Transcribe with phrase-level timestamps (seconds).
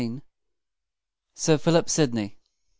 [1.35, 2.39] SIR PHILIP SIDNEY.